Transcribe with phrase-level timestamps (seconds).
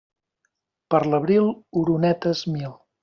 [0.95, 1.51] Per l'abril,
[1.83, 2.75] oronetes mil.